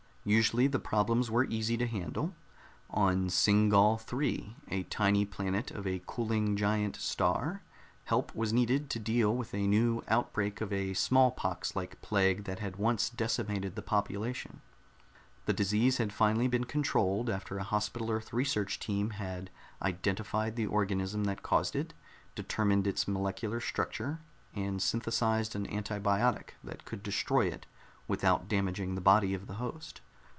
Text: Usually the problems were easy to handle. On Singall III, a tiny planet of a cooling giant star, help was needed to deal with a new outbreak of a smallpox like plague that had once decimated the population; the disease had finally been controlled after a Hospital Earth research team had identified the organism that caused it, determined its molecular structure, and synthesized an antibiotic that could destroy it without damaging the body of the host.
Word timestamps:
Usually 0.23 0.67
the 0.67 0.77
problems 0.77 1.31
were 1.31 1.45
easy 1.45 1.77
to 1.77 1.87
handle. 1.87 2.35
On 2.91 3.25
Singall 3.27 3.97
III, 3.99 4.55
a 4.67 4.83
tiny 4.83 5.25
planet 5.25 5.71
of 5.71 5.87
a 5.87 6.03
cooling 6.05 6.55
giant 6.55 6.95
star, 6.95 7.63
help 8.03 8.35
was 8.35 8.53
needed 8.53 8.87
to 8.91 8.99
deal 8.99 9.35
with 9.35 9.51
a 9.55 9.65
new 9.65 10.03
outbreak 10.07 10.61
of 10.61 10.71
a 10.71 10.93
smallpox 10.93 11.75
like 11.75 11.99
plague 12.03 12.43
that 12.43 12.59
had 12.59 12.75
once 12.75 13.09
decimated 13.09 13.73
the 13.75 13.81
population; 13.81 14.61
the 15.47 15.53
disease 15.53 15.97
had 15.97 16.13
finally 16.13 16.47
been 16.47 16.65
controlled 16.65 17.27
after 17.27 17.57
a 17.57 17.63
Hospital 17.63 18.11
Earth 18.11 18.31
research 18.31 18.77
team 18.77 19.09
had 19.17 19.49
identified 19.81 20.55
the 20.55 20.67
organism 20.67 21.23
that 21.23 21.41
caused 21.41 21.75
it, 21.75 21.95
determined 22.35 22.85
its 22.85 23.07
molecular 23.07 23.59
structure, 23.59 24.19
and 24.53 24.83
synthesized 24.83 25.55
an 25.55 25.65
antibiotic 25.65 26.49
that 26.63 26.85
could 26.85 27.01
destroy 27.01 27.47
it 27.47 27.65
without 28.07 28.47
damaging 28.47 28.93
the 28.93 29.01
body 29.01 29.33
of 29.33 29.47
the 29.47 29.55
host. 29.55 29.99